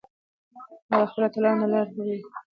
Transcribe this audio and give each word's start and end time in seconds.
هغه 0.91 1.03
د 1.07 1.09
خپلو 1.09 1.25
اتلانو 1.29 1.61
له 1.61 1.67
لارې 1.71 1.89
خبرې 1.91 2.15
کوي. 2.23 2.29